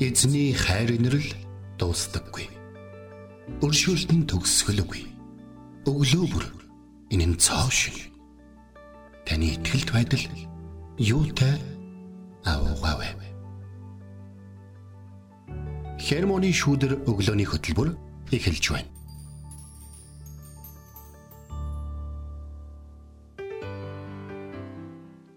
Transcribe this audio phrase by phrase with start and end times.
[0.00, 1.28] Эзний хайр инрэл
[1.76, 2.48] дуустдаггүй.
[3.60, 5.04] Өршөөлт нь төгсгөлгүй.
[5.84, 6.46] Өглөө бүр
[7.12, 8.08] энэ нь цоо шиг.
[9.28, 10.24] Таны ихтгэлт байдал
[10.96, 11.60] юутай
[12.48, 13.12] аавгаавэ.
[16.00, 17.92] Хермоны шүүдэр өглөөний хөтөлбөр
[18.32, 18.88] эхэлж байна.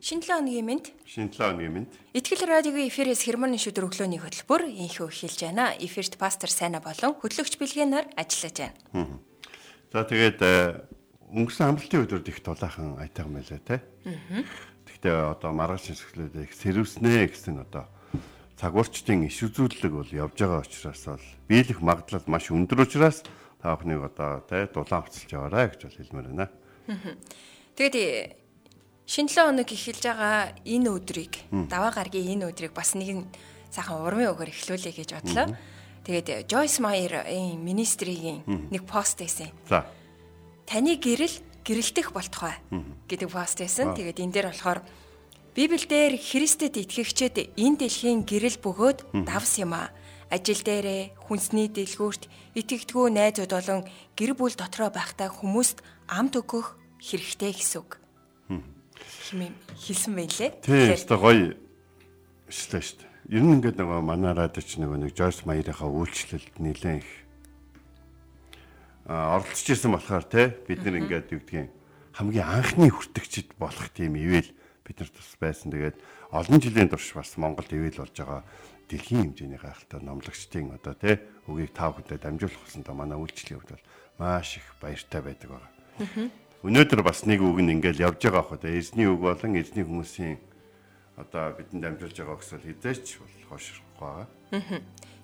[0.04, 1.92] Шинэ 7 өдрийн мэнд Шинэ 7 өдрийн мэнд.
[2.12, 5.72] Итгэл радиогийн эфирээс хермоны шүдэр өглөөний хөтөлбөр инхүү эхэлж байна.
[5.80, 9.24] Эфирт пастор Сайна болон хөтлөгч Билгэнаар ажиллаж байна.
[9.96, 10.84] За тэгээд э,
[11.32, 13.80] өнгөрсөн амралтын өдрүүд их дулаахан айтайхан байлаа те.
[14.92, 17.88] Гэхдээ одоо маргааш шишгэлүүд их сэрвснэ гэсэн одоо
[18.60, 23.24] цагуурчдын иш үзүүлэлэг бол явж байгаа учраас бол биелэх магадлал маш өндөр учраас
[23.64, 26.52] та бүхнийг одоо те дулаан уцалж яваарай гэж хэлмээр байна.
[27.80, 28.43] Тэгээд
[29.04, 31.34] шинэ 7 хоног эхэлж байгаа энэ өдрийг
[31.68, 33.28] даваа гаргийн энэ өдрийг бас нэгэн
[33.68, 35.48] сайхан урмын өгөр эхлүүлэе гэж бодлоо.
[36.08, 39.52] Тэгээд Joyce Meyer-ийн министрийн нэг пост байсан.
[39.68, 39.84] За.
[40.68, 41.36] Таны гэрэл
[41.68, 42.56] гэрэлтэх болтугай
[43.12, 43.92] гэдэг пост байсан.
[43.92, 44.80] Тэгээд энэ дээр болохоор
[45.52, 49.92] Библиэлд Христэд итгэгчид энэ дэлхийн гэрэл бөгөөд давс юм а.
[50.32, 52.26] Ажил дээрээ хүнсний дэлгүүрт
[52.58, 53.86] итгэдэггүй найзууд болон
[54.18, 58.03] гэр бүл дотроо байхдаа хүмүүст амт өгөх хэрэгтэй гэсэн үг
[59.24, 60.50] хэмээн хэлсэн байлээ.
[60.60, 61.48] Тийм өстой гоё
[62.52, 63.40] ишлээ шүү дээ.
[63.40, 67.12] Ер нь ингээд нөгөө манай радиоч нөгөө нэг Жойс Маярийнхаа үйлчлэлд нэлээд их
[69.08, 71.72] оролцож ирсэн болохоор те бид нар ингээд юу гэдгийг
[72.12, 74.52] хамгийн анхны хүртэгчд болох тийм ивэл
[74.84, 75.72] бид нар тус байсан.
[75.72, 75.98] Тэгээд
[76.32, 78.44] олон жилийн турш бас Монголд ивэл болж байгаа
[78.92, 83.88] дэлхийн хэмжээний гайхалтай номлогчдын одоо те үгийг тав хүнтэй дамжуулах та манай үйлчлэлийн хувьд бол
[84.20, 85.72] маш их баяртай байдаг байгаа.
[86.64, 90.40] Өнөөдөр бас нэг үг нь ингээл явж байгаа хөө эзний үг болон эзний хүмүүсийн
[91.20, 94.28] одоо бидэнд дамжуулж байгаа гэсэн хизээч бол хошрох байгаа.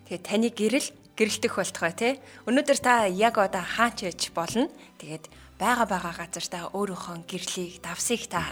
[0.03, 2.13] Тэгээд таны гэрэл гэрэлтэх болтугай тий.
[2.43, 4.67] Өнөөдөр та яг одоо хаач яж болно.
[4.99, 8.43] Тэгээд бага бага газар та өөрийнхөө гэрлийг давсыг та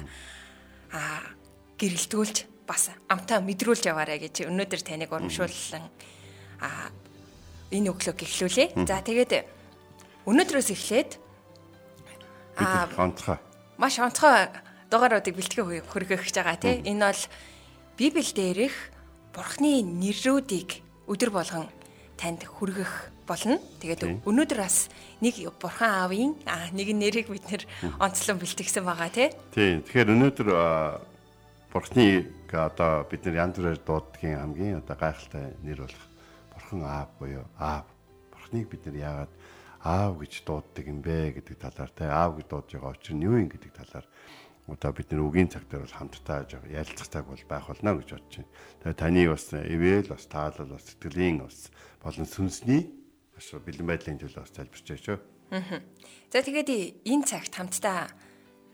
[0.96, 1.28] а
[1.76, 5.92] гэрэлтүүлж бас амтаа мэдрүүлж яваарай гэж өнөөдөр таныг урамшууллан
[6.64, 6.88] а
[7.68, 8.88] энэ өглөөг эхлүүлээ.
[8.88, 9.44] За тэгээд
[10.24, 11.27] өнөөдрөөс эхлээд
[12.58, 13.38] А онцгой.
[13.78, 14.50] маш онцгой
[14.90, 16.82] дугааруудыг бэлтгэн хөргөх гэж байгаа тий.
[16.86, 17.24] Энэ бол
[17.98, 18.78] Библиэл дээрх
[19.34, 21.70] Бурхны нэрүүдийг өдөр болгон
[22.18, 23.60] танд хүргэх болно.
[23.84, 24.90] Тэгээд өнөөдөр бас
[25.22, 27.64] нэг Бурхан аавын а нэг нэрийг бид нэр
[28.00, 29.30] онцлон бэлтгэсэн байгаа тий.
[29.54, 29.84] Тийм.
[29.84, 30.98] Тэгэхээр өнөөдөр а,
[31.70, 36.04] Бурхныг одоо бид нар янз бүрээр дууддгийн хамгийн одоо гайхалтай нэр болох
[36.56, 37.86] Бурхан аав буюу аав.
[38.32, 39.32] Бурхныг бид нар яагаад
[39.88, 43.40] аав гэж дууддаг юм бэ гэдэг талаар те аав гэж дуудж байгаа учир нь юу
[43.40, 44.06] юм гэдэг талаар
[44.68, 48.36] одоо бид нар үгийн цаг дээр бол хамтдаа ярилцах цаг бол байх болно гэж бодож
[48.36, 48.52] байна.
[48.84, 51.72] Тэгээ таны бас ивэл бас таалал бас сэтгэлийн бас
[52.04, 52.92] болон сүнсний
[53.32, 55.20] бас бэлэн байдлын төлөө бас залбирч байгаа шүү.
[56.36, 56.70] За тэгээд
[57.08, 58.12] энэ цагт хамтдаа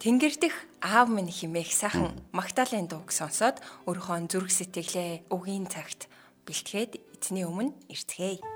[0.01, 6.11] Тэнгэр дэх аав минь химээх сайхан Магдалины дууг сонсоод өөрийнхөө зүрх сэтгэлээ үгийн цагт
[6.43, 8.52] бэлтгээд эзний өмнө ирцгээе.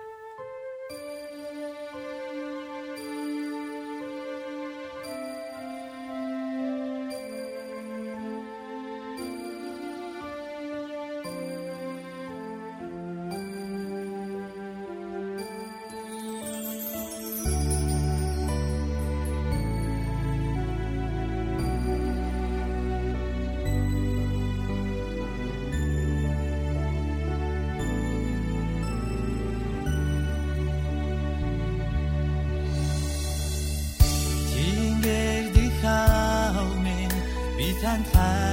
[37.88, 38.47] Би танд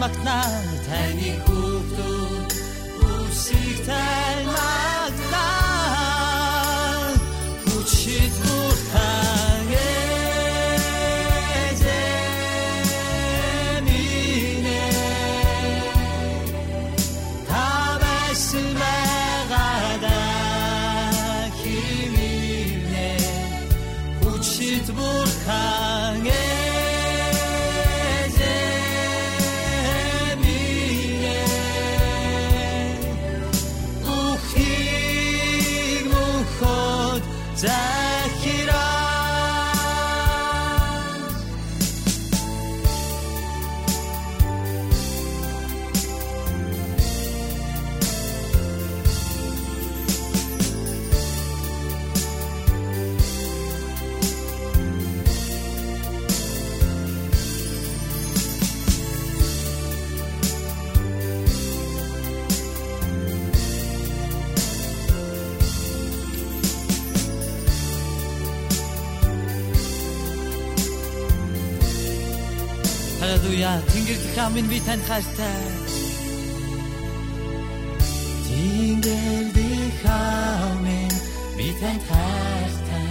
[0.00, 0.44] үсийг тань магтнаа
[0.86, 1.69] таны
[74.30, 75.62] Тэнгэр дахин минь би танд хайртай
[78.46, 81.14] Тэнгэр дахин
[81.56, 83.08] би танд хайртай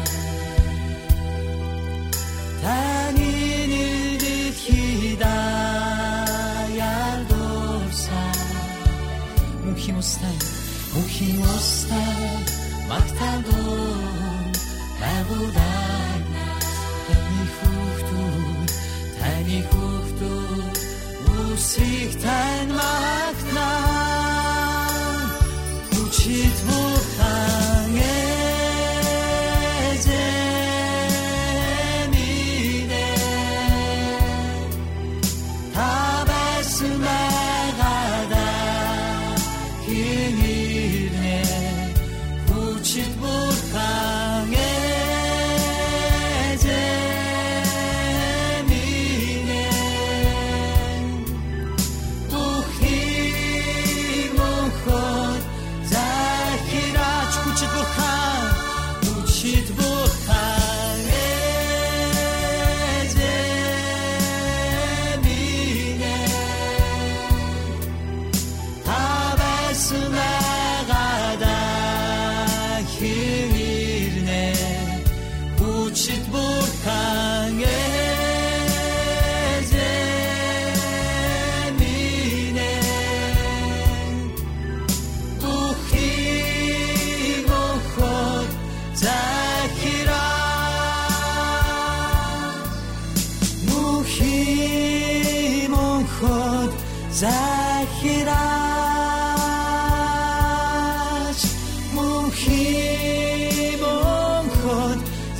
[2.63, 3.31] Таны
[3.71, 8.33] нэр дэлхий даяар дурсаа
[9.65, 10.37] Мөнхийн устай
[10.95, 12.15] мөнхийн устай
[12.89, 14.51] магтаадон
[15.15, 16.47] агуудана
[17.07, 18.69] таны хүүхдүүд
[19.19, 19.98] таны хүүхдүүд
[21.69, 23.88] Gesicht ein Magnet.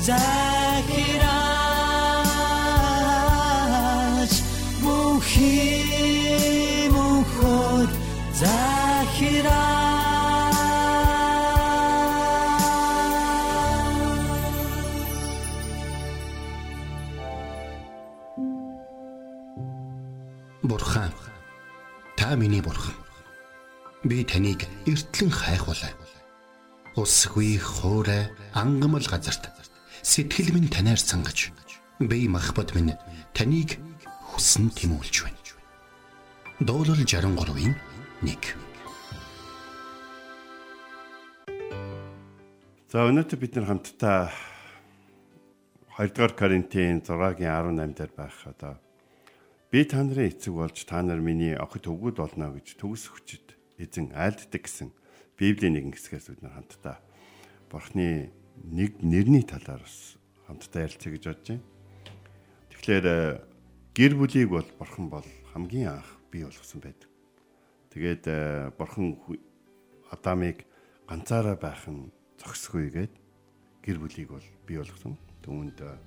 [0.10, 1.54] Мөхөд захираач
[4.84, 6.02] Ухиг
[6.96, 7.92] мөхөд
[8.42, 9.70] захираач
[20.64, 21.14] Бурхан
[22.18, 22.96] та миний бурхан.
[24.04, 25.94] Би таныг эртлэн хайхвалаа.
[26.96, 29.59] Усгүй хоорой ангамл газарт
[30.10, 31.54] сэтгэл минь танаар сангаж
[32.02, 32.98] би махбат минь
[33.38, 33.78] таныг
[34.34, 35.38] хүсн тимүүлж байна.
[36.66, 37.78] Дуурал 63-ийн
[38.26, 38.58] 1
[42.90, 44.34] За өнөөдөр бид нар хамтдаа
[45.94, 48.82] 2 дугаар Коринтын 6-гийн 18 дээр байх одоо
[49.70, 54.18] би та нарын эцэг болж та нар миний охид өвгүүд болно гэж төгс хүчит эзэн
[54.18, 54.90] айлддаг гэсэн
[55.38, 56.98] Библийн нэгэн хэсгээс бид нар хамтдаа
[57.70, 59.84] Бурхны нэг нэрний талаар
[60.48, 61.64] хамтдаа ярилцъя гэж бодож байна.
[62.74, 63.18] Тэгэхээр э,
[63.94, 67.10] гэр бүлийг бол Бурхан бол хамгийн анх бий болгосон байдаг.
[67.94, 69.18] Тэгээд э, Бурхан
[70.10, 70.66] Адамыг
[71.08, 72.10] ганцаараа байх нь
[72.42, 73.14] зохисгүй гээд
[73.86, 75.16] гэр бүлийг бол бий болгосон.
[75.46, 75.98] Түүнд э,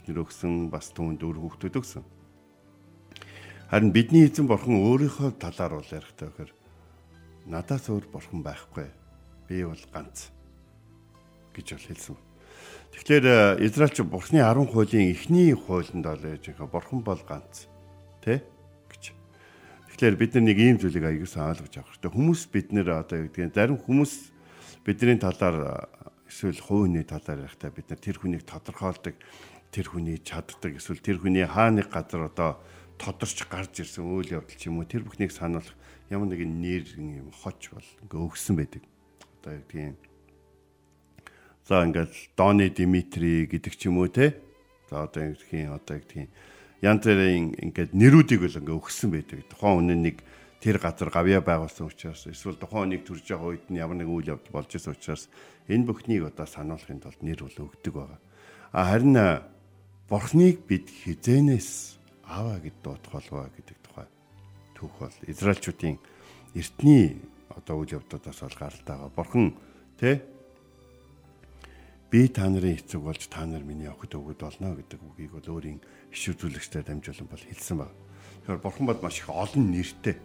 [0.00, 2.04] эхнэр өгсөн, бас түүнд өр хүүхдүүд өгсөн.
[3.68, 6.52] Харин бидний эзэн Бурхан өөрийнхөө талаар бол ярихдаа гэхээр
[7.48, 8.88] надаас өөр Бурхан байхгүй.
[9.48, 10.32] Би бол ганц
[11.54, 12.16] гэж бол хэлсэн.
[12.92, 13.26] Тэгэхээр
[13.64, 17.68] Израильч Бурхны 10 хуулийн эхний хуулинд бол яаж байгаа Бурхан бол ганц.
[18.20, 18.44] Тэ?
[18.92, 19.16] гэж.
[19.92, 22.12] Тэгэхээр бид нар нэг ийм зүйлийг аягуулсан ойлгож авах хэрэгтэй.
[22.12, 24.12] Хүмүүс бид нэр одоо юу гэдгийг зарим хүмүүс
[24.84, 25.88] бидний талаар
[26.28, 29.16] эсвэл хувийн талаар ярихдаа бид нар тэр хүнийг тодорхойлдог,
[29.72, 32.60] тэр хүний чаддаг эсвэл тэр хүний хаа нэг газар одоо
[33.00, 35.76] тодорч гарч ирсэн үйл явдал ч юм уу тэр бүхнийг сануулах
[36.12, 38.84] ямар нэгэн нэр юм хоч бол ингээ өгсөн байдаг.
[39.40, 40.11] Одоо юу гэдгийг
[41.72, 44.36] За ингээл Дони Димитри гэдэг ч юм уу те.
[44.92, 46.28] За одоо ингэхийн одоо гэдгийг
[46.84, 49.40] янз бүрийн ингээд нэрүүдийг л ингээ өгсөн байдаг.
[49.48, 50.20] Тухайн үнэн нэг
[50.60, 54.36] тэр газар гавья байгуулсан учраас эсвэл тухайн нэг төрж байгаа үед нь ямар нэг үйл
[54.36, 55.32] явдал болж исэн учраас
[55.64, 58.20] энэ бүхнийг одоо сануулахын тулд нэр бол өгдөг байгаа.
[58.76, 59.16] А харин
[60.12, 61.96] Бурхныг бид хизэнээс
[62.28, 64.04] аваа гэд болов гэдэг тухай
[64.76, 65.96] түүх бол Израильчүүдийн
[66.52, 67.16] эртний
[67.48, 69.16] одоо үйл явдлуудаас бол гаралтай байгаа.
[69.16, 69.56] Бурхан
[69.96, 70.31] тэ
[72.12, 75.80] би та нарын эцэг болж та нар миний охид өгöd болно гэдэг үгийг бол өөрийн
[76.12, 77.88] иш үзүүлэгчтэй дамжуулан бол хэлсэн баг.
[78.44, 80.20] Тэгэхээр бурхан бол маш их олон нэртэй.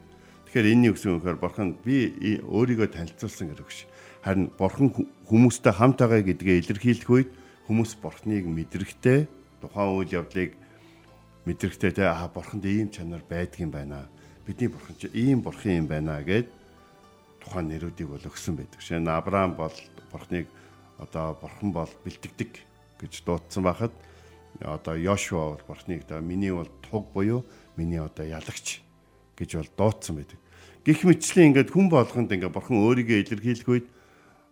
[0.51, 2.11] Тэгэхээр энэний үгс нь үнэхээр бурхан би
[2.43, 3.87] өөрийгөө танилцуулсан гэх үг ш.
[4.19, 4.91] Харин бурхан
[5.31, 7.29] хүмүүстэй хамт байгаа гэдгээ илэрхийлэх үед
[7.71, 9.31] хүмүүс бурханыг мэдрэхтэй
[9.63, 10.59] тухайн үйл явдлыг
[11.47, 14.11] мэдрэхтэй те аа бурханд ийм чанар байдгийн байна.
[14.43, 16.51] Бидний бурхан чи ийм бурхан юм байна гэд
[17.39, 18.83] тухайн нэрүүдийг бол өгсөн байдаг.
[18.83, 19.71] Жишээ нь Авраам бол
[20.11, 20.51] бурханыг
[20.97, 22.51] одоо бурхан бол бэлтгэдэг
[22.99, 23.93] гэж дуудсан байхад
[24.61, 28.81] одоо Йошуа бол бурхныг одоо миний бол туг буюу миний одоо ялагч
[29.37, 30.39] гэж бол дуудсан байдаг.
[30.85, 33.87] Гэх мэтчлэн ингээд хүн болгонд ингээд бурхан өөрийгөө илэрхийлэх үед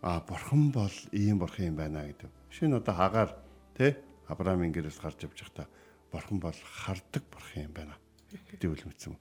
[0.06, 2.30] а бурхан бол ийм бурхан юм байна гэдэг.
[2.54, 3.32] Шинэ одоо хагаар
[3.74, 3.98] тэ
[4.30, 5.68] Авраамын гэрээс гарч явж байхдаа
[6.14, 7.96] бурхан бол хардаг бурхан юм байна
[8.30, 9.18] гэдэг үл мэдсэн.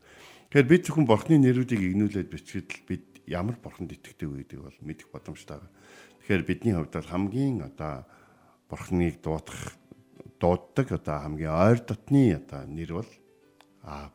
[0.53, 5.09] Тэгэхээр бид зөвхөн бурхны нэрүүдийг игнүүлээд бичгээд бид ямар бурханд итгэдэг вэ гэдэг бол мэдэх
[5.09, 5.61] боломжтой.
[6.25, 8.09] Тэгэхээр бидний хувьд бол хамгийн одоо
[8.73, 9.77] бурхныг дуудах
[10.41, 13.11] дууддаг одоо хамгийн ойр дотны одоо нэр бол
[13.85, 14.13] аав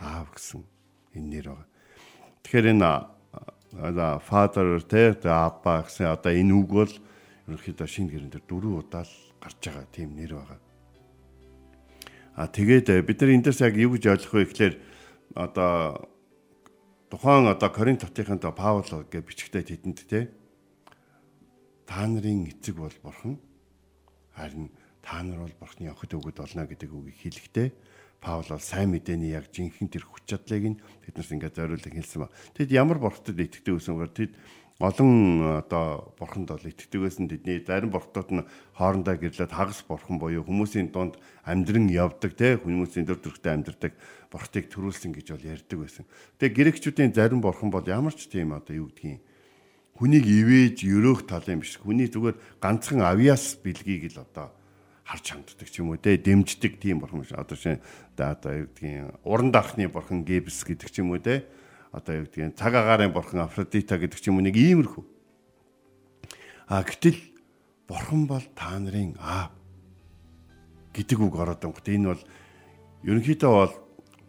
[0.00, 0.64] аав гэсэн
[1.12, 1.68] энэ нэр байна.
[2.40, 2.88] Тэгэхээр энэ
[3.76, 6.94] одоо father тэ аба гэсэн одоо энэ үг бол
[7.44, 10.60] ерөнхийдөө шинэ гэрэн дээр дөрвөн удаа л гарч байгаа тийм нэр байгаа.
[12.40, 14.74] А тэгээд бид нар энэ дэс яг юу гэж ойлгох вэ гэхээр
[15.36, 16.08] одоо
[17.12, 20.32] тухайн одоо Коринт хотынханд Паул гэж бичгтэй тэдэнд те
[21.88, 23.40] та нарын эцэг бол бурхан
[24.36, 24.68] харин
[25.00, 27.68] та нар бол бурхны охид өгöd болно гэдэг үгийг хэлэхдээ
[28.20, 32.34] Паул бол сайн мэдээний яг жинхэнэ тэр хүч чадлыг нь тэднээс ингээд зориулсан хэлсэн ба.
[32.50, 34.32] Тэд ямар бурхтад итгэдэг үсэнгээр тэд
[34.82, 40.42] олон одоо бурханд бол итгэдэг байсан тэдний зарим бурхтууд нь хоорондоо гэрлээд хагас бурхан буюу
[40.42, 41.14] хүмүүсийн дунд
[41.46, 43.94] амьдран явдаг те хүмүүсийн дөр төрхтэй амьдрдаг
[44.34, 46.04] бурхтыг төрүүлсэн гэж бол ярьдаг байсан.
[46.42, 49.22] Тэгээ грекчүүдийн зарим бурхан бол ямар ч тийм одоо юу гэдгийг
[49.98, 51.74] хүнийг ивэж өрөөх тал юм биш.
[51.82, 54.54] Хүний зүгээр ганцхан авиас бэлгийг л одоо
[55.02, 57.34] харж ханддаг ч юм уу те дэмждэг тийм бурхан биш.
[57.34, 57.82] Одоо шинэ
[58.14, 61.50] одоо юу гэдгийг уран дарахны бурхан Гебс гэдэг ч юм уу те
[61.90, 65.04] одоо юу гэдгийг цаг агаарын бурхан Афродита гэдэг ч юм уу нэг иймэрхүү.
[66.70, 67.18] А гэтэл
[67.90, 69.50] бурхан бол та нарын аав
[70.94, 71.90] гэдэг үг ороод байгаа.
[71.90, 72.22] Энэ бол
[73.02, 73.74] ерөнхийдөө бол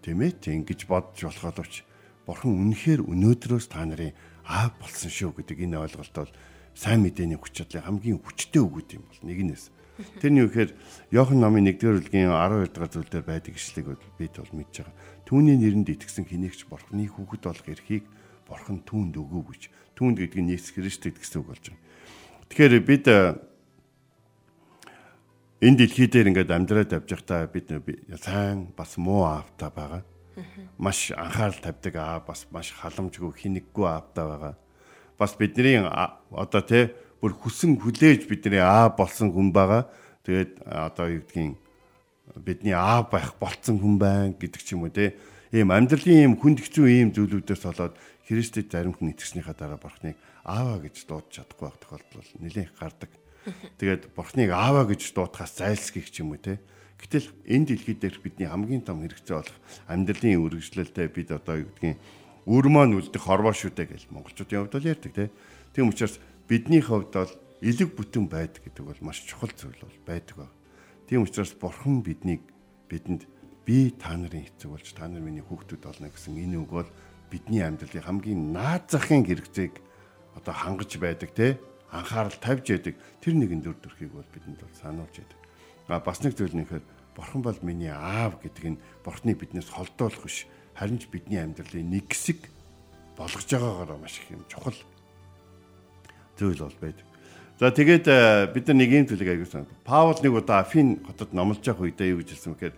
[0.01, 1.83] тийм ээ ингэж бодож болох боловч
[2.23, 4.15] бурхан үнэхээр өнөөдрөөс та нарын
[4.49, 6.33] аав болсон шүү гэдэг энэ ойлголт бол
[6.73, 9.69] сайн мэдээний хүч чадлын хамгийн хүчтэй үг юм бол нэгнээс.
[10.17, 10.73] Тэрний үхээр
[11.13, 14.95] Йохан номын 1-р бүлгийн 12 дахь зүйл дээр байдаг ишлэг бид бол мэдж байгаа.
[15.27, 18.03] Түүний нэрэнд итгэсэн хинэгч бурхны хүүхэд болох эрхийг
[18.47, 19.61] бурхан түүнд өгөө гэж.
[19.99, 21.83] Түүнд гэдэг нь Есүс Христэд гэсэн үг болж байгаа.
[22.47, 23.37] Тэгэхээр бид э,
[25.67, 27.67] энэ дэлхий дээр ингээд амьдраад явж байхдаа бид
[28.23, 30.01] сайн бас муу аавтай байгаа
[30.77, 34.55] маш анхаарал тавьдаг аа бас маш халамжгүй хинэггүй аавтай байгаа.
[35.17, 39.87] Бас бидний одоо тий бүр хүсэн хүлээж бидний аа болсон хүн байгаа.
[40.23, 41.57] Тэгээд одоо юу гэдгийг
[42.39, 45.15] бидний аа байх болцсон хүн байна гэдэг ч юм уу тий.
[45.51, 47.97] Ийм амьдралын ийм хүнд хэцүү ийм зүйлүүдээс болоод
[48.29, 50.13] Христэд зарим хүн итгэснийхаа дараа бурхныг
[50.45, 53.11] ааваа гэж дуудаж чадахгүй байх тохиолдол нэлээд гардаг.
[53.81, 56.61] Тэгээд бурхныг ааваа гэж дуудахаас зайлсхийх ч юм уу тий
[56.99, 61.97] Гэтэл энэ дэлхий дээр бидний хамгийн том хэрэгцээ болох амьдралын үргэлжлэлтэй бид одоо юу гэдгийг
[62.43, 65.31] өр маань үлдэх хорвоо шүдэ гэж монголчуудын хувьд бол ярьдаг
[65.71, 70.35] тийм учраас бидний хувьд бол элэг бүтэн байдаг гэдэг бол маш чухал зүйл бол байдаг
[70.35, 70.47] ба.
[71.07, 72.41] Тийм учраас бурхан биднийг
[72.87, 73.27] бидэнд
[73.65, 76.89] би та нарын эцэг болж та нар миний хүүхдүүд болно гэсэн энэ үг бол
[77.29, 79.73] бидний амьдралын хамгийн наад захын хэрэгцээг
[80.39, 81.59] одоо хангаж байдаг те
[81.91, 85.38] анхаарал тавьж яадаг тэр нэгэн дүр төрхийг бол бидэнд бол сануулж яадаг.
[85.89, 86.85] Бас нэг зүйл нэхэр
[87.17, 90.45] бурхан бол миний аав гэдэг нь бурхны биднээс холдоолох биш.
[90.77, 92.45] Харин ч бидний амьдралын нэг хэсэг
[93.17, 94.77] болгож байгаагаар маш их юм чухал
[96.37, 97.05] зүйл бол байдаг.
[97.59, 99.67] За тэгээд э, бид нар нэг юм төлөг аягүй сан.
[99.83, 102.75] Паул нэг удаа Афин хотод номлож явах үедээ юу гэж хэлсэн бэхээр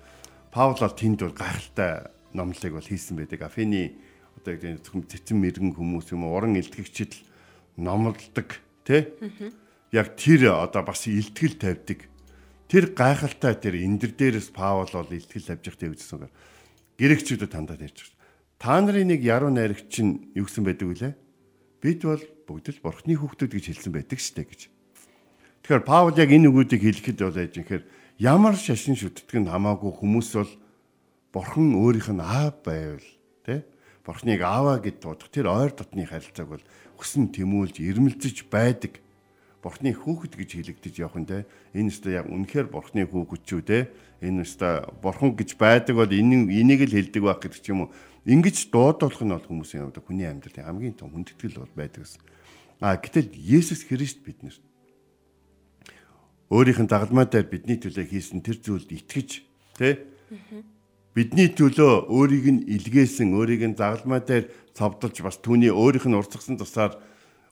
[0.49, 3.45] Паул бол тэнд бол гайхалтай номлыг бол хийсэн байдаг.
[3.45, 3.93] Афины
[4.41, 7.13] одоо яг зөвхөн цэцэн мэрэгэн хүмүүс юм уу уран илтгэгчид
[7.77, 9.13] номлодог тий?
[9.93, 12.10] Яг тэр одоо бас илтгэл тавьдаг.
[12.71, 16.31] Тэр гайхалтай тэр эндэр дээрээс Паул бол илтгэл авч явах гэвчихсэн.
[16.95, 18.15] Грекчүүдэд тандаад ярьж байна.
[18.55, 21.13] Та нарын нэг яруу найрагч чинь юу гэсэн байдаг вүлээ?
[21.83, 24.61] Бид бол бүгд л бурхны хүүхдүүд гэж хэлсэн байдаг штэ гэж.
[25.67, 27.85] Тэгэхээр Паул яг энэ үгүүдийг хэлэхэд бол яаж юм хэрэг
[28.23, 30.51] ямар шашин шүтдэг нь хамаагүй хүмүүс бол
[31.35, 33.07] бурхан өөрийнх нь аав байвал
[33.43, 33.59] тий
[34.05, 36.65] бурхныг ааваа гэд дуудах тэр ойр дотны харилцааг бол
[37.01, 39.01] хүсэн тэмүүлж ирмэлзэж байдаг
[39.61, 41.45] бурхны хүүхэд гэж хэлэгдэж явах нь те.
[41.77, 43.79] Энэ өстө яг үнэхээр бурхны хүүхэд ч үү те.
[44.25, 47.93] Энэ өстө бурхан гэж байдаг бол энэ энийг л хэлдэг байх гэдэг ч юм уу.
[48.25, 52.21] Ингэж дуудуулах нь бол хүмүүсийн хувьд хүний амьдралын хамгийн том хүндэтгэл бол байдаг гэсэн.
[52.81, 54.57] А гэтэл Есүс Христ биднэр
[56.49, 59.29] өөрийнх нь дагалмай дээр бидний төлөө хийсэн тэр зүйлд итгэж
[59.77, 60.01] тэ
[61.15, 66.59] бидний төлөө өөрийг нь илгээсэн өөрийг нь загалмай дээр цовдолж бас түүний өөрийнх нь урсгасан
[66.59, 66.99] тусаар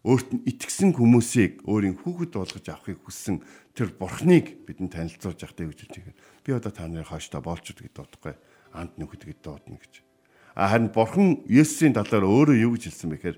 [0.08, 3.44] өөрт нь итгэсэн хүмүүсийг өөрийн хүүхэд болгож авахыг хүссэн
[3.76, 6.16] тэр бурхныг бидэнд танилцуулж явах гэж хэлж байгаа.
[6.48, 8.36] Би одоо та нарын хааштай болчод гэдэг дуудахгүй.
[8.72, 9.94] Анд нөхөд гэдэг дуудна гэж.
[10.56, 13.38] Харин бурхан Есүсийн талаар өөрөө юу гэж хэлсэн бэхээр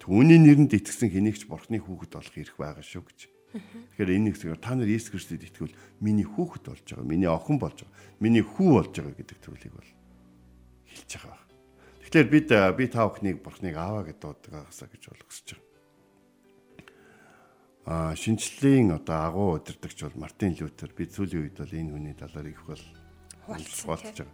[0.00, 3.20] түүний нэрэнд итгэсэн хэнийгч бурхны хүүхэд болох эрх байгаа шүү гэж.
[3.60, 7.84] Тэгэхээр энэ хэсгээр та нар Есүс Христэд итгэвэл миний хүүхэд болж байгаа, миний охин болж
[7.84, 9.90] байгаа, миний хүү болж байгаа гэдэг зүйлийг бол
[10.88, 11.44] хэлж байгаа.
[12.08, 15.69] Тэгэхээр бид би та бүхнийг бурхныг ааваа гэдээ дуудагаас гэж бол хүсэж байгаа.
[17.86, 22.62] Шинжлэлийн одоо агуу удирдахч бол Мартин Лютер бид сүүлийн үед бол энэ хүний талаар их
[22.68, 22.84] бол
[23.48, 24.28] хуваалцж байгаа.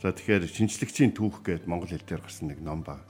[0.00, 3.02] За тэгэхээр шинжлэгчийн түүх гэдэг монгол хэл дээр гарсан нэг ном баг.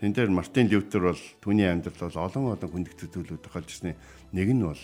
[0.00, 3.94] Тэн дээр Мартин Лютер бол түүний амьдрал бол олон олон хүндэт зүйлүүд тохиолж ирсэн.
[4.32, 4.82] Нэг нь бол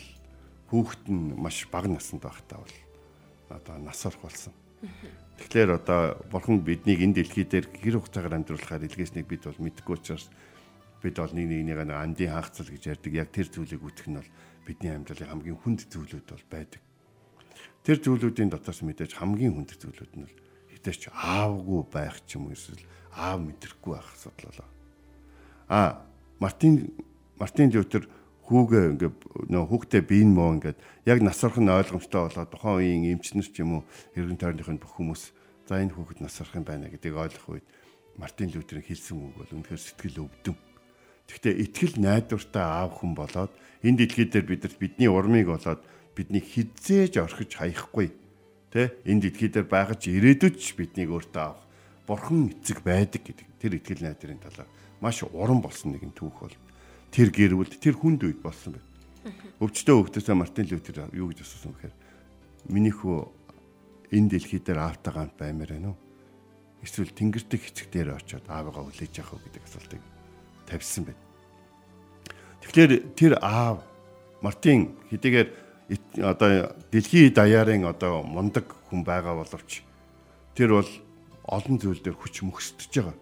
[0.70, 2.76] хүүхэд нь маш бага наснд байхдаа бол
[3.48, 4.52] одоо нас орох болсон.
[5.40, 10.30] Тэгэхээр одоо бурхан биднийг энэ дэлхий дээр гэр хугацаагаар амьдруулахаар илгээснийг бид бол мэдэхгүй учраас
[11.04, 13.12] бид бол нэг нэг андын хаагцал гэж ярьдаг.
[13.12, 14.30] Яг тэр зүйлийг үүсгэх нь бол
[14.64, 16.80] бидний амьдралын хамгийн хүнд зүйлүүд бол байдаг.
[17.84, 20.32] Тэр зүйлүүдийн дотоос мэдээж хамгийн хүнд зүйлүүд нь
[20.72, 22.80] хитээч аавгүй байх ч юм уу эсвэл
[23.12, 24.68] аав мэдрэхгүй байх асуудал болоо.
[25.68, 25.80] А
[26.40, 26.96] Мартин
[27.36, 28.08] Мартин Лютер
[28.48, 29.12] хүүгээ ингээ
[29.52, 33.82] нөө хүүхдээ биен мөө ингээд яг насархан ойлгомжтой болоод тухайн үеийн эмчнэр ч юм уу
[34.16, 35.32] эргэн тойрныхын бүх хүмүүс
[35.68, 37.66] за энэ хүүхэд насарх юм байна гэдгийг ойлгох үед
[38.20, 40.56] Мартин Лютерийн хэлсэн үг бол үнэхээр сэтгэл өвдөм.
[41.28, 43.52] Гэхдээ итгэл найдвартай аав хүн болоод
[43.84, 45.80] энэ дэлхий дээр бидэрт бидний урмыг болоод
[46.16, 48.12] бидний хизээж орхиж хаяхгүй
[48.72, 51.64] тэ энэ дэлхий дээр байгаж ирээдүйд ч биднийг өөртөө авах
[52.06, 54.68] бурхан эцэг байдаг гэдэг тэр итгэл найдрын талаар
[55.00, 56.56] маш уран болсон нэгэн түүх бол
[57.08, 58.88] тэр гэрвэл тэр хүнд үед болсон байна.
[59.60, 61.94] Өвчтөө хөвгтөөсөө Мартин Лютер юу гэж асуусан бэхээр
[62.68, 63.24] миний хүү
[64.12, 65.98] энэ дэлхий дээр аавтай гант баймаар байна уу?
[66.84, 70.13] Эсвэл тэнгэртэй хэцэг дээр очиод аавыгаа хүлээж авах уу гэдэг асуултыг
[70.66, 71.22] тавьсан байна.
[72.64, 73.84] Тэгэхээр тэр аав
[74.40, 75.48] Мартин хэдийгээр
[76.24, 79.84] одоо дэлхийн даяарын одоо мундаг хүн байгаа боловч
[80.56, 80.90] тэр бол
[81.44, 83.16] олон зүйл дээр хүч мөхсдөж байгаа.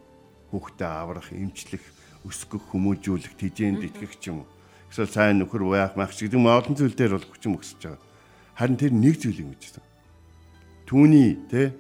[0.55, 1.83] Хүүхдээ аврах, эмчлэх,
[2.29, 4.49] өсгөх, хүмүүжүүлэх, тэжээнд итгэх ч юм уу.
[4.93, 8.03] Эсвэл сайн нөхөр байх, мах ч гэдэг юм олон зүйл дээр бол хүч мөхсөж байгаа.
[8.55, 9.83] Харин тэр нэг зүйлийг мэдсэн.
[10.87, 11.73] Түүний тэ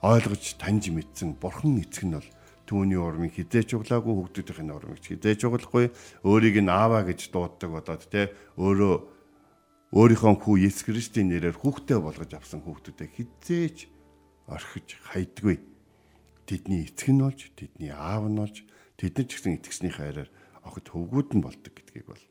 [0.00, 2.28] ойлгож таньж мэдсэн бурхан эцэг нь бол
[2.68, 5.88] түүний урмыг хизээч углаагүй хүүхдүүдийн урмыг хизээч углахгүй
[6.28, 8.94] өөрийг нь ааваа гэж дууддаг болоод тэ өөрөө
[9.96, 13.88] өөрийнхөө хүү Есүс Христийн нэрээр хүүхдээ болгож авсан хүүхдүүдэд хизээч
[14.52, 15.56] орхиж хайдгүй.
[16.44, 18.56] Тэдний эцэг нь болж, тэдний аав нь болж,
[19.00, 20.30] тэдний ч гэсэн итгэснийхээ хараар
[20.68, 22.24] охид хөвгүүд нь болдог гэдгийг бол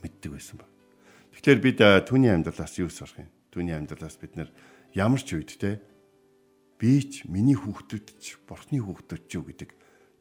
[0.00, 0.66] мэддэг байсан ба.
[1.36, 1.78] Тэгэхээр бид
[2.08, 3.28] түүний амьдралаас юу сурах юм?
[3.52, 4.48] Түүний амьдралаас бид нар
[4.96, 5.80] ямар ч үед те
[6.80, 9.70] би ч миний хүүхдүүд ч бурхны хүүхдүүд ч юу гэдэг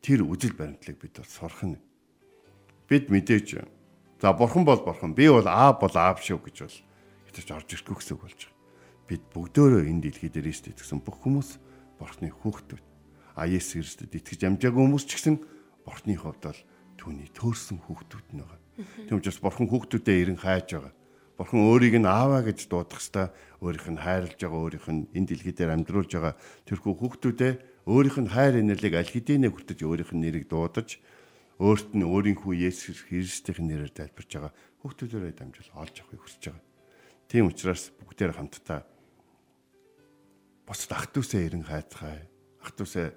[0.03, 1.79] тэр үжил баримтлалыг бид бол сурах нь.
[2.91, 3.63] Бид мэдээж
[4.19, 5.15] За бурхан бол бурхан.
[5.15, 6.77] Би бол аав бол аав шүү гэж бол
[7.31, 9.07] хэтэж орж ирэхгүй гэсэн үг болж байгаа.
[9.07, 11.55] Бид бүгдөө энэ дэлхий дээр ист итгэсэн бүх хүмүүс
[11.95, 12.83] бурхны хүүхдүүд.
[13.39, 15.39] А Есүс Христэд итгэж амжаагүй хүмүүс ч гэсэн
[15.87, 16.61] бурхны хувьд бол
[16.99, 18.59] түүний төөрсөн хүүхдүүд нь байгаа.
[19.07, 20.93] Тийм учраас бурхан хүүхдүүдэд эрен хайж байгаа.
[21.38, 25.54] Бурхан өөрийг нь ааваа гэж дуудах хэвээр өөрийнх нь хайрлаж байгаа, өөрийнх нь энэ дэлхий
[25.54, 26.34] дээр амьдруулж байгаа
[26.68, 27.56] тэрхүү хүүхдүүдэд
[27.90, 31.02] өөрийнх нь хайр инэрлийг аль хэдийнэ хүртэж өөрийнх нь нэрийг дуудаж
[31.58, 36.64] өөрт нь өөрийнхөө Есүс Христийн нэрээр тайлбарж байгаа хүүхдүүдээрээ дамжуул олж авахыг хүсэж байгаа.
[37.26, 38.80] Тийм учраас бүгдээр хамтдаа
[40.66, 42.24] бусад ах トゥ усээ эрен хайцгаая.
[42.62, 43.08] Ах トゥ усээ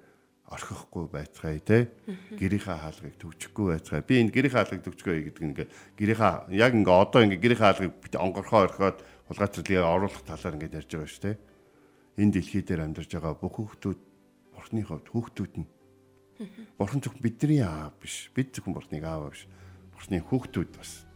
[0.53, 1.89] орхихгүй байцгаая те.
[2.37, 4.05] Гэрийнхаа хаалгыг төгжихгүй байцгаая.
[4.05, 8.61] Би энэ гэрийнхаа хаалгыг төгжгөө гэдэг ингээ гэрийнхаа яг ингээ одоо ингээ гэрийнхаа хаалгыг онгорхоо
[8.69, 11.33] орхиод хулгайцралыг оруулах талаар ингээ ярьж байгаа шүү те.
[12.21, 13.99] Энэ дэлхий дээр амьдарч байгаа бүх хүүхдүүд
[14.53, 15.67] бурхны хувьд хүүхдүүд нь.
[16.77, 18.29] Бурхан зөвхөн бидний аав биш.
[18.37, 19.49] Бид зөвхөн бурхныг аав биш.
[19.97, 21.09] Бурхны хүүхдүүд бас.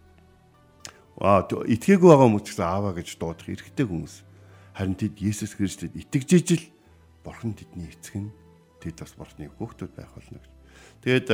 [1.22, 4.26] Аа итгээгүй байгаа хүмүүс гэсэн ааваа гэж дуудах эрхтэй хүмүүс.
[4.78, 6.66] Харин тэд Есүс Христэд итгэж ижил
[7.26, 8.30] бурхан тэдний эцэг нь
[8.88, 10.54] тэд бас бурхны хүүхдүүд байх болно гэж.
[11.04, 11.28] Тэгээд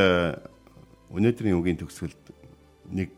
[1.14, 2.24] өнөөдрийн үгийн төгсгөлд
[2.90, 3.14] нэг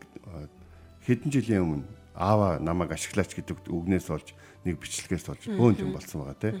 [1.08, 6.24] хэдэн жилийн өмнө аава намайг ашиглаач гэдэг үгнээс олж нэг бичлэгээс олж бөөн юм болсон
[6.28, 6.60] байгаа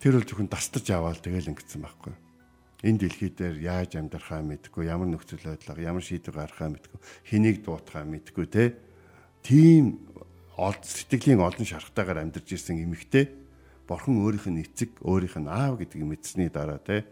[0.00, 2.14] Тэр бол зөвхөн дастаж аваад тэгэл ингэсэн байхгүй.
[2.84, 8.04] Энэ дэлхий дээр яаж амьдрахаа мэдгүй, ямар нөхцөл байдлаа, ямар шийдвэр гаргахаа мэдгүй, хэнийг дуутахаа
[8.04, 8.76] мэдгүй те.
[9.40, 10.04] Тийм
[10.60, 13.45] сэтгэлийн олон шархтайгаар амьдарч ирсэн эмэгтэй
[13.86, 17.06] бурхан өөрийнх нь эцэг, өөрийнх нь аав гэдгийг мэдсэний дараа те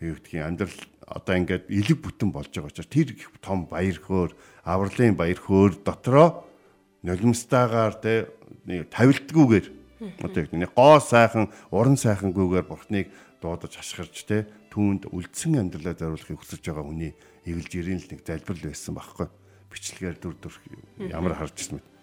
[0.00, 4.30] юу гэдгийг амьдрал одоо ингээд элэг бүтэн болж байгаа учраас тэр их том баяр хөөр,
[4.66, 6.46] авралын баяр хөөр дотроо
[7.02, 8.30] нулимстаагаар те
[8.66, 9.66] тавилтгүйгээр
[10.20, 13.08] одоо яг нэг гоо сайхан, уран сайхангүйгээр бурхныг
[13.40, 17.12] дуудаж хашгирч те түүнд үлдсэн амьдралаа зориулахыг хүсэж байгаа хүний
[17.48, 19.28] эгэлж ирэн л нэг залбирал байсан байхгүй.
[19.72, 20.54] Бичлэгээр дүр дүр
[21.08, 21.95] ямар харж ирсэн мэт.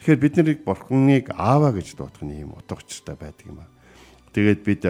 [0.00, 3.68] Тэгэхээр бид нарыг бурхныг аава гэж дуудах нь ийм утга учиртай байдаг юм аа.
[4.32, 4.82] Тэгээд бид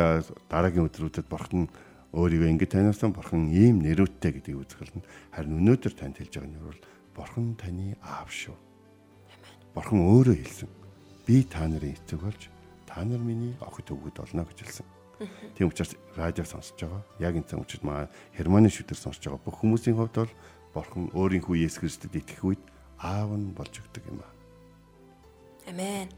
[0.46, 1.66] дараагийн өдрүүдэд бурхан
[2.14, 5.02] өөрийгөө ингэ таниулсан бурхан ийм нэрүүттэй гэдгийг үзүүлнэ.
[5.34, 6.80] Харин өнөөдөр танд хэлж байгаа нь бол
[7.14, 8.54] бурхан таны аав шүү.
[9.74, 10.70] Бурхан өөрөө хэлсэн.
[11.26, 12.50] Би та нарын эцэг болж
[12.86, 14.86] та нар миний охид өвгөд болно гэж хэлсэн.
[15.54, 17.02] Тийм учраас радио сонсож байгаа.
[17.22, 20.32] Яг энэ цаг учраас маа Германы шүтэр сонсож байгаа бүх хүмүүсийн хувьд бол
[20.74, 22.62] бурхан өөрийн хүү Есүс Христэд итгэх үед
[22.98, 24.39] аав нь болж өгдөг юм аа.
[25.70, 26.10] Амен.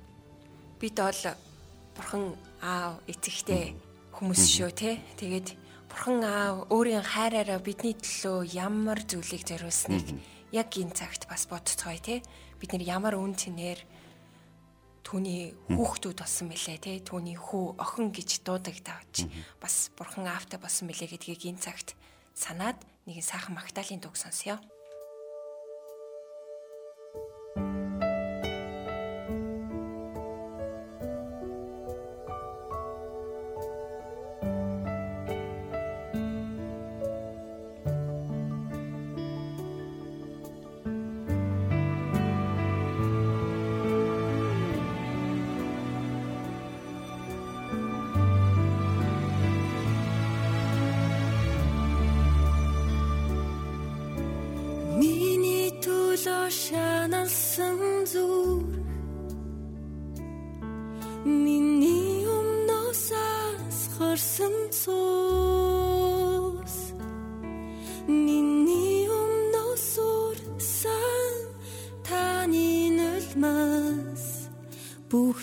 [0.80, 1.36] Бид бол
[1.92, 2.32] бурхан
[2.64, 3.76] аав эцэгтэй
[4.16, 4.96] хүмүүс шүү те.
[5.20, 5.52] Тэгээд
[5.92, 10.08] бурхан аав өөрийн хайраараа бидний төлөө ямар зүйлийг зориулсныг
[10.56, 12.24] яг энэ цагт бас бодцгоё те.
[12.56, 13.84] Бид нэр ямар үн цэнээр
[15.04, 17.04] түүний хүүхдүүд болсон мэлээ те.
[17.04, 19.28] Түүний хүү охин гэж дуудагдавч
[19.60, 21.92] бас бурхан аавтай болсон мэлээ гэдгийг энэ цагт
[22.32, 24.00] санаад нэгэн сайхан магтаалын
[64.72, 65.12] дуу сонсъё.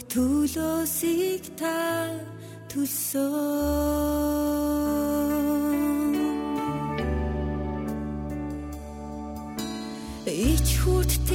[0.10, 1.78] төлөөсийг та
[2.72, 3.30] төлсөн
[10.26, 11.30] Ич хүрт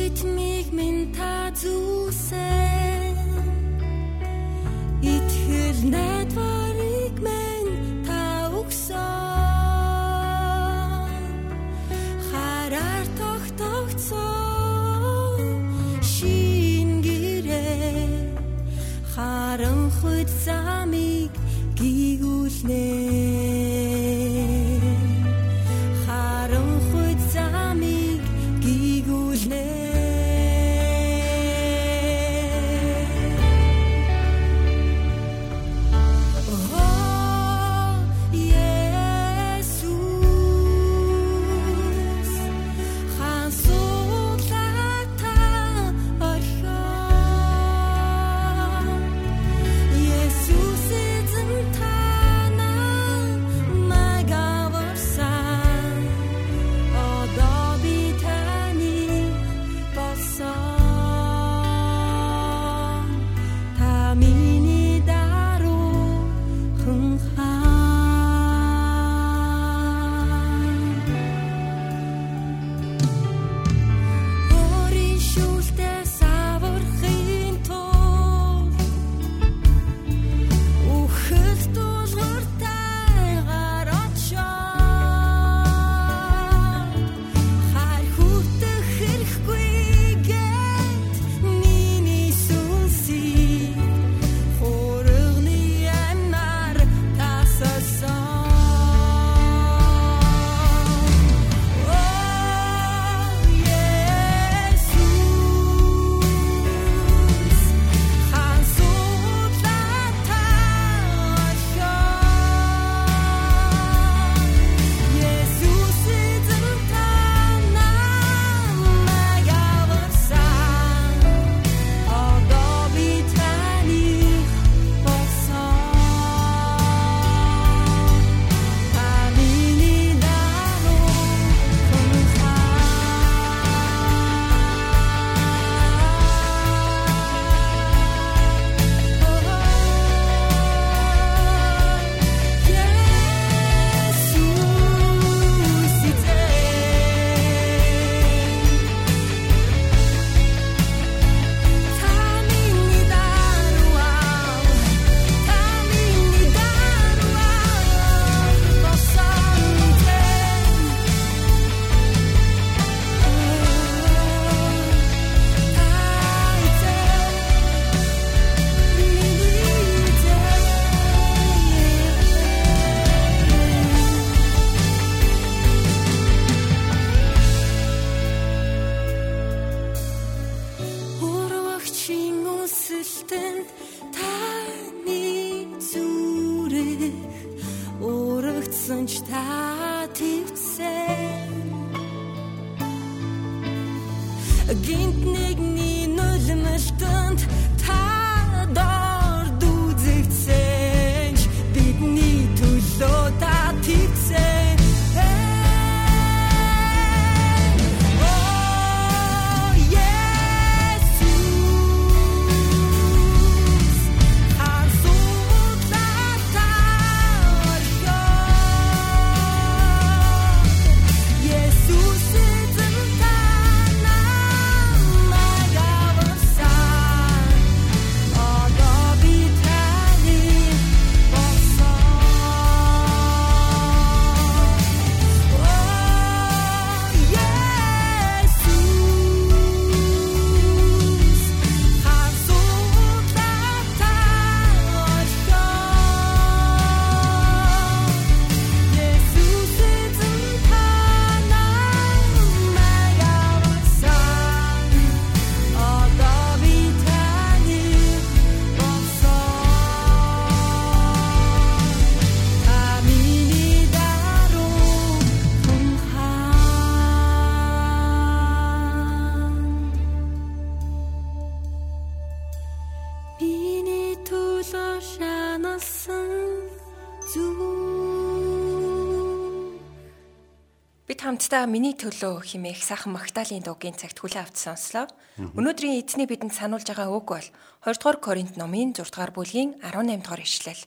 [281.35, 285.11] хамтдаа миний төлөө химээх сайхан Магдалины дуугийн цагт хүлээ авч сонслоо.
[285.35, 287.49] Өнөөдрийн эзний бидэнд сануулж байгаа үг бол
[287.83, 290.79] 2 дугаар Коринт номын 6 дугаар бүлгийн 18 дугаар ишлэл.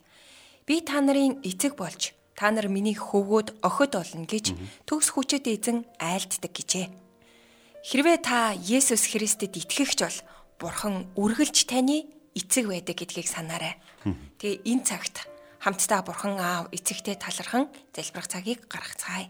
[0.63, 4.55] Би та нарын эцэг болж та нар миний хөвгүүд охид болно гэж
[4.87, 6.95] төгс хүчит эзэн айлддаг гэжээ.
[7.83, 10.19] Хэрвээ та Есүс Христэд итгэгч бол
[10.63, 12.07] Бурхан үргэлж таны
[12.39, 13.75] эцэг байдаг гэдгийг санаарай.
[14.39, 15.27] Тэгээ энэ цагт
[15.59, 19.27] хамтдаа Бурхан аав эцэгтэй талархан залбирах цагийг гаргацгаая.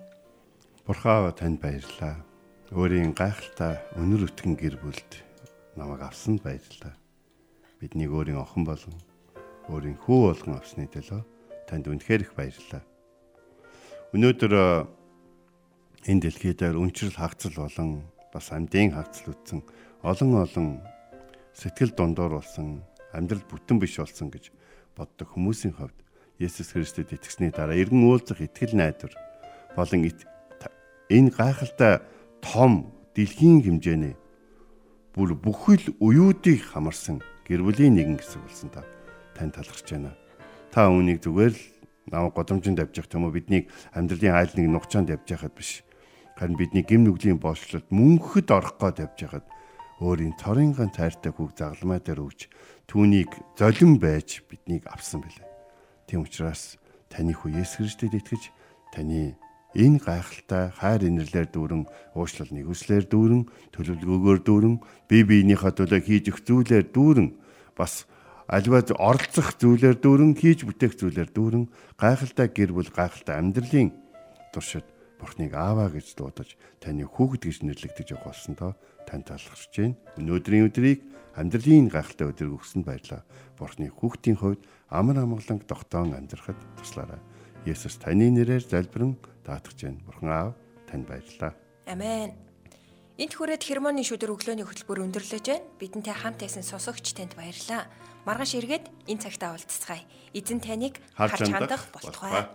[0.87, 2.15] Бурхаа танд баярлалаа.
[2.71, 5.19] Өөрийн гайхалтай өнөр өтгөн гэр бүлд
[5.75, 6.95] намайг авсанд баярлалаа.
[7.83, 8.95] Биднийг өөрийн охин болон
[9.67, 11.27] өөрийн хүү болгон авсны төлөө
[11.67, 12.87] танд үнэхээр их баярлалаа.
[14.15, 14.87] Өнөөдөр э,
[16.07, 19.67] энэ дэлхий дээр өнчрөл хагцал болон бас амьдын хагцал үтсэн
[20.07, 20.67] олон олон
[21.51, 22.79] сэтгэл дундуур болсон
[23.11, 24.55] амьдрал бүтэн биш болсон гэж
[24.95, 25.99] боддог хүмүүсийн хувьд
[26.39, 29.11] Есүс Христэд итгэсний дараа эргэн уулзах итгэл найдвар
[29.75, 30.07] болон
[31.09, 32.03] энэ гайхалтай
[32.43, 34.15] том дэлхийн хэмжээний
[35.15, 38.83] бүр бүхэл уюудыг хамарсан гэр бүлийн нэгэн хэсэг болсон та
[39.33, 40.13] тань талархж байна.
[40.69, 41.63] Та үүнийг зүгээр л
[42.11, 45.81] нав годомжинд авчих юм уу биднийг амьдралын айл нэг нухчаанд явж яхад биш.
[46.37, 49.45] Харин бидний гим нүглийн боочлолд мөнхөд орох гээд явж яхад
[49.97, 52.45] өөрийн цорынхан тайртай хүүг загламай дээр өгч
[52.85, 55.49] түүнийг золин байж биднийг авсан билээ.
[56.05, 56.77] Тийм учраас
[57.09, 58.53] таны хүү Есүс Христэд итгэж
[58.93, 59.33] таны
[59.75, 61.83] энэ гайхалтай хайр инэрлэр дүүрэн
[62.15, 63.43] уушлал нэгүслэр дүүрэн
[63.75, 64.75] төлөвлөгөөгөөр дүүрэн
[65.09, 67.29] бие биенийхээ төлөө хийж өгөх зүйлээр дүүрэн
[67.75, 68.07] бас
[68.47, 71.65] альва оролцох зүйлээр дүүрэн хийж бүтээх зүйлээр дүүрэн
[71.99, 73.91] гайхалтай гэр бүл гайхалтай амьдралын
[74.55, 78.71] туршид Бурхныг ааваа гэж дуудаж таны хүүхэд гэж нэрлэгдэж явах болсон тоо
[79.09, 79.97] тань талархж байна.
[80.21, 81.01] Өнөөдрийн өдрийг
[81.33, 83.25] амьдралын гайхалтай өдрийг өгсөнд баярлаа.
[83.57, 84.61] Бурхны хүүхдийн хувьд
[84.93, 87.17] амар амгаланг тогтоон амьдрахад туслаарай.
[87.65, 89.17] Есүс таны нэрээр залбирэн
[89.47, 90.03] даатгаж байна.
[90.03, 90.53] Бурхан аав
[90.91, 91.55] танд баярлалаа.
[91.87, 92.35] Амен.
[93.17, 95.65] Энт хүрээд хермоны шүдэр өглөөний хөтөлбөр өндөрлөж байна.
[95.79, 97.87] Бидэнтэй хамт байсан сонсогч танд баярлалаа.
[98.27, 100.03] Маргааш эргээд энэ цагтаа уулзцгаая.
[100.35, 102.45] Эзэн таныг харж хандах болтугай.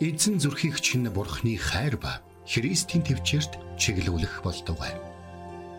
[0.00, 4.94] Эзэн зүрхийг чинь бурхны хайр ба Христийн төвчөрт чиглүүлэх болтугай.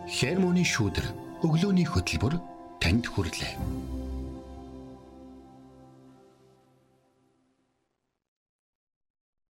[0.05, 1.07] Хермоны шүүдэр
[1.41, 2.37] өглөөний хөтөлбөр
[2.81, 4.04] танд хүрэлээ.